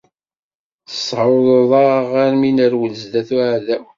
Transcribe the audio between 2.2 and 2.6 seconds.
armi i